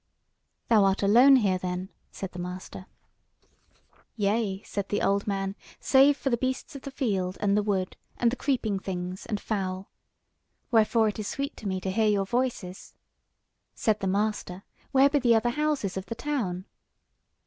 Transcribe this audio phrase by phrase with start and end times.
[0.67, 2.87] "Thou art alone here then?" said the master.
[4.15, 7.95] "Yea," said the old man; "save for the beasts of the field and the wood,
[8.17, 9.91] and the creeping things, and fowl.
[10.71, 12.95] Wherefore it is sweet to me to hear your voices."
[13.75, 16.65] Said the master: "Where be the other houses of the town?"